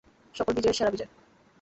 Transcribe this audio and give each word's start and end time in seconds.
সকল 0.35 0.51
বিজয়ের 0.55 0.77
সেরা 0.77 0.91
বিজয়। 0.91 1.09